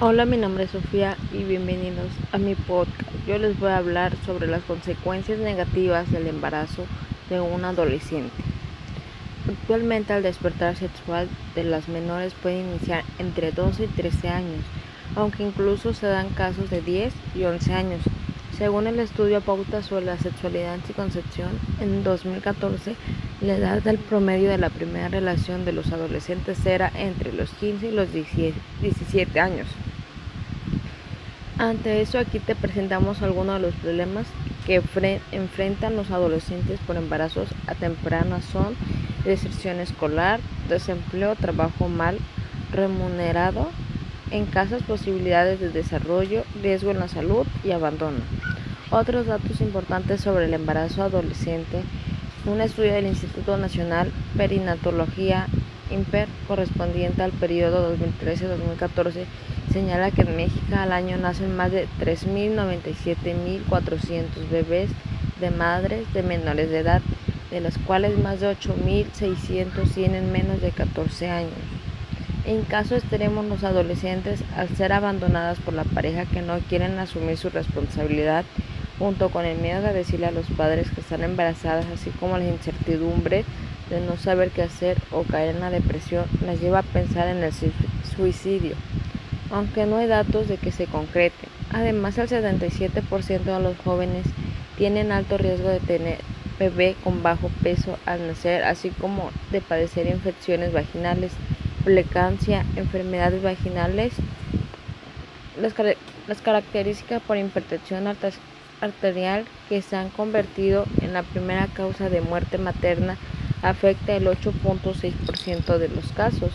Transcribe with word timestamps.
Hola, 0.00 0.26
mi 0.26 0.36
nombre 0.36 0.62
es 0.62 0.70
Sofía 0.70 1.16
y 1.32 1.42
bienvenidos 1.42 2.06
a 2.30 2.38
mi 2.38 2.54
podcast. 2.54 3.10
Yo 3.26 3.36
les 3.36 3.58
voy 3.58 3.70
a 3.70 3.78
hablar 3.78 4.14
sobre 4.24 4.46
las 4.46 4.62
consecuencias 4.62 5.40
negativas 5.40 6.08
del 6.12 6.28
embarazo 6.28 6.86
de 7.28 7.40
un 7.40 7.64
adolescente. 7.64 8.30
Actualmente 9.48 10.14
el 10.14 10.22
despertar 10.22 10.76
sexual 10.76 11.28
de 11.56 11.64
las 11.64 11.88
menores 11.88 12.32
puede 12.40 12.60
iniciar 12.60 13.02
entre 13.18 13.50
12 13.50 13.86
y 13.86 13.86
13 13.88 14.28
años, 14.28 14.60
aunque 15.16 15.42
incluso 15.42 15.92
se 15.92 16.06
dan 16.06 16.28
casos 16.28 16.70
de 16.70 16.80
10 16.80 17.12
y 17.34 17.42
11 17.42 17.74
años. 17.74 18.00
Según 18.56 18.86
el 18.86 19.00
estudio 19.00 19.40
Pauta 19.40 19.82
sobre 19.82 20.04
la 20.04 20.16
sexualidad 20.16 20.78
y 20.88 20.92
concepción, 20.92 21.50
en 21.80 22.04
2014 22.04 22.94
la 23.40 23.56
edad 23.56 23.82
del 23.82 23.98
promedio 23.98 24.50
de 24.50 24.58
la 24.58 24.70
primera 24.70 25.08
relación 25.08 25.64
de 25.64 25.72
los 25.72 25.92
adolescentes 25.92 26.64
era 26.66 26.90
entre 26.94 27.32
los 27.32 27.50
15 27.50 27.88
y 27.88 27.92
los 27.92 28.08
17 28.12 29.40
años. 29.40 29.66
Ante 31.58 32.00
eso 32.00 32.20
aquí 32.20 32.38
te 32.38 32.54
presentamos 32.54 33.20
algunos 33.20 33.56
de 33.56 33.66
los 33.66 33.74
problemas 33.74 34.26
que 34.64 34.80
enfrentan 35.32 35.96
los 35.96 36.12
adolescentes 36.12 36.78
por 36.86 36.94
embarazos 36.94 37.48
a 37.66 37.74
temprana 37.74 38.40
son 38.40 38.76
deserción 39.24 39.80
escolar, 39.80 40.38
desempleo, 40.68 41.34
trabajo 41.34 41.88
mal 41.88 42.18
remunerado, 42.70 43.70
en 44.30 44.46
casas 44.46 44.84
posibilidades 44.84 45.58
de 45.58 45.70
desarrollo, 45.70 46.44
riesgo 46.62 46.92
en 46.92 47.00
la 47.00 47.08
salud 47.08 47.44
y 47.64 47.72
abandono. 47.72 48.20
Otros 48.90 49.26
datos 49.26 49.60
importantes 49.60 50.20
sobre 50.20 50.44
el 50.44 50.54
embarazo 50.54 51.02
adolescente. 51.02 51.82
Un 52.46 52.60
estudio 52.60 52.92
del 52.92 53.06
Instituto 53.06 53.56
Nacional 53.56 54.12
Perinatología 54.36 55.48
IMPER 55.90 56.28
correspondiente 56.46 57.22
al 57.22 57.32
periodo 57.32 57.96
2013-2014 57.96 59.24
señala 59.72 60.10
que 60.10 60.22
en 60.22 60.36
México 60.36 60.74
al 60.76 60.92
año 60.92 61.16
nacen 61.16 61.56
más 61.56 61.72
de 61.72 61.86
3.097.400 62.00 64.50
bebés 64.50 64.90
de 65.40 65.50
madres 65.50 66.12
de 66.12 66.22
menores 66.22 66.70
de 66.70 66.78
edad, 66.78 67.02
de 67.50 67.60
las 67.60 67.78
cuales 67.78 68.18
más 68.18 68.40
de 68.40 68.50
8.600 68.50 69.92
tienen 69.94 70.32
menos 70.32 70.60
de 70.60 70.70
14 70.70 71.30
años. 71.30 71.52
En 72.44 72.62
caso 72.62 72.96
extremo, 72.96 73.42
los 73.42 73.62
adolescentes, 73.62 74.42
al 74.56 74.68
ser 74.70 74.92
abandonadas 74.92 75.58
por 75.58 75.74
la 75.74 75.84
pareja 75.84 76.24
que 76.24 76.40
no 76.40 76.58
quieren 76.60 76.98
asumir 76.98 77.36
su 77.36 77.50
responsabilidad, 77.50 78.44
junto 78.98 79.28
con 79.28 79.44
el 79.44 79.58
miedo 79.58 79.82
de 79.82 79.92
decirle 79.92 80.26
a 80.26 80.30
los 80.30 80.46
padres 80.46 80.90
que 80.90 81.02
están 81.02 81.22
embarazadas, 81.22 81.86
así 81.92 82.10
como 82.18 82.38
la 82.38 82.48
incertidumbre 82.48 83.44
de 83.90 84.00
no 84.00 84.16
saber 84.16 84.50
qué 84.50 84.62
hacer 84.62 84.98
o 85.12 85.22
caer 85.22 85.54
en 85.54 85.60
la 85.60 85.70
depresión, 85.70 86.24
las 86.44 86.60
lleva 86.60 86.80
a 86.80 86.82
pensar 86.82 87.28
en 87.28 87.42
el 87.42 87.52
suicidio, 88.16 88.74
aunque 89.50 89.86
no 89.86 89.96
hay 89.96 90.06
datos 90.06 90.48
de 90.48 90.56
que 90.56 90.72
se 90.72 90.86
concrete. 90.86 91.48
Además, 91.70 92.18
el 92.18 92.28
77% 92.28 93.40
de 93.40 93.60
los 93.60 93.76
jóvenes 93.78 94.26
tienen 94.76 95.12
alto 95.12 95.38
riesgo 95.38 95.68
de 95.68 95.80
tener 95.80 96.18
bebé 96.58 96.96
con 97.04 97.22
bajo 97.22 97.50
peso 97.62 97.98
al 98.06 98.26
nacer, 98.26 98.64
así 98.64 98.90
como 98.90 99.30
de 99.52 99.60
padecer 99.60 100.06
infecciones 100.06 100.72
vaginales 100.72 101.32
plecancia, 101.84 102.66
enfermedades 102.76 103.42
vaginales, 103.42 104.12
las, 105.58 105.74
las 106.26 106.40
características 106.42 107.22
por 107.22 107.38
hipertensión 107.38 108.06
arterial 108.80 109.46
que 109.68 109.80
se 109.80 109.96
han 109.96 110.10
convertido 110.10 110.84
en 111.00 111.12
la 111.12 111.22
primera 111.22 111.66
causa 111.68 112.10
de 112.10 112.20
muerte 112.20 112.58
materna 112.58 113.16
afecta 113.62 114.14
el 114.14 114.26
8.6% 114.26 115.78
de 115.78 115.88
los 115.88 116.12
casos. 116.12 116.52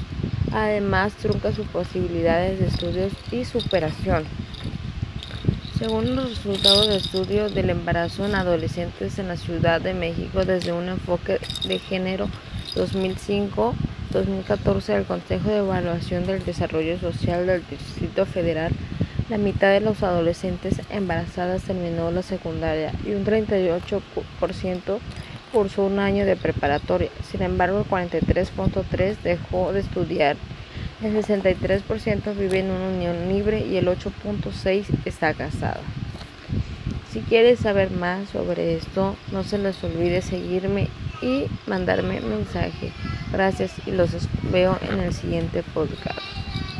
Además, 0.54 1.14
trunca 1.14 1.52
sus 1.52 1.66
posibilidades 1.68 2.60
de 2.60 2.68
estudios 2.68 3.12
y 3.32 3.44
superación. 3.44 4.24
Según 5.80 6.16
los 6.16 6.30
resultados 6.30 6.88
de 6.88 6.98
estudios 6.98 7.56
del 7.56 7.72
embarazo 7.72 8.26
en 8.26 8.36
adolescentes 8.36 9.18
en 9.18 9.28
la 9.28 9.36
Ciudad 9.36 9.82
de 9.82 9.96
México 9.96 10.46
desde 10.46 10.72
un 10.72 10.88
enfoque 10.88 11.40
de 11.68 11.80
género 11.80 12.30
2005, 12.76 13.74
2014 14.12 14.94
del 14.94 15.06
Consejo 15.06 15.50
de 15.50 15.58
Evaluación 15.58 16.28
del 16.28 16.46
Desarrollo 16.46 17.00
Social 17.00 17.48
del 17.48 17.64
Distrito 17.68 18.28
Federal, 18.28 18.72
la 19.30 19.40
mitad 19.40 19.72
de 19.72 19.80
los 19.80 20.04
adolescentes 20.04 20.82
embarazadas 20.92 21.64
terminó 21.64 22.12
la 22.12 22.22
secundaria 22.22 22.94
y 23.04 23.14
un 23.14 23.26
38% 23.26 25.00
cursó 25.54 25.84
un 25.84 26.00
año 26.00 26.26
de 26.26 26.36
preparatoria. 26.36 27.10
Sin 27.32 27.44
embargo, 27.44 27.80
el 27.80 27.86
43.3% 27.86 29.18
dejó 29.24 29.72
de 29.72 29.82
estudiar. 29.82 30.36
El 31.02 31.16
63% 31.16 32.36
vive 32.36 32.60
en 32.60 32.72
una 32.72 32.90
unión 32.90 33.30
libre 33.30 33.66
y 33.66 33.78
el 33.78 33.88
8.6% 33.88 34.86
está 35.06 35.34
casado. 35.34 35.82
Si 37.12 37.20
quieres 37.22 37.60
saber 37.60 37.92
más 37.92 38.30
sobre 38.30 38.76
esto, 38.76 39.16
no 39.32 39.44
se 39.44 39.60
les 39.60 39.82
olvide 39.84 40.22
seguirme 40.22 40.90
y 41.22 41.46
mandarme 41.68 42.22
mensaje. 42.22 42.92
Gracias 43.32 43.74
y 43.86 43.92
los 43.92 44.10
veo 44.52 44.78
en 44.90 45.00
el 45.00 45.14
siguiente 45.14 45.62
podcast. 45.74 46.43